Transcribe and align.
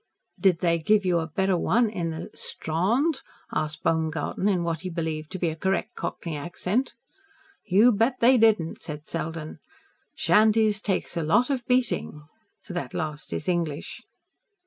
"Did 0.39 0.61
they 0.61 0.79
give 0.79 1.05
you 1.05 1.19
a 1.19 1.27
better 1.27 1.55
one 1.59 1.87
in 1.87 2.09
the 2.09 2.31
Strawnd?" 2.33 3.21
asked 3.53 3.83
Baumgarten, 3.83 4.47
in 4.49 4.63
what 4.63 4.79
he 4.81 4.89
believed 4.89 5.31
to 5.33 5.37
be 5.37 5.49
a 5.49 5.55
correct 5.55 5.93
Cockney 5.93 6.35
accent. 6.35 6.95
"You 7.67 7.91
bet 7.91 8.15
they 8.19 8.39
didn't," 8.39 8.81
said 8.81 9.05
Selden. 9.05 9.59
"Shandy's 10.15 10.81
takes 10.81 11.15
a 11.15 11.21
lot 11.21 11.51
of 11.51 11.67
beating." 11.67 12.23
That 12.67 12.95
last 12.95 13.31
is 13.31 13.47
English. 13.47 14.01